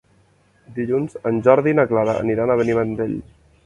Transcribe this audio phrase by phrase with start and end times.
[0.77, 3.19] Dilluns en Jordi i na Clara aniran a Benimantell.